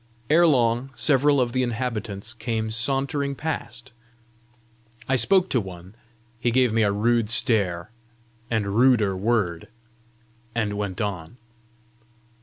Ere 0.31 0.47
long, 0.47 0.89
several 0.95 1.39
of 1.39 1.51
the 1.51 1.61
inhabitants 1.61 2.33
came 2.33 2.71
sauntering 2.71 3.35
past. 3.35 3.91
I 5.07 5.15
spoke 5.15 5.47
to 5.49 5.61
one: 5.61 5.93
he 6.39 6.49
gave 6.49 6.73
me 6.73 6.81
a 6.81 6.91
rude 6.91 7.29
stare 7.29 7.91
and 8.49 8.65
ruder 8.75 9.15
word, 9.15 9.67
and 10.55 10.75
went 10.75 11.01
on. 11.01 11.37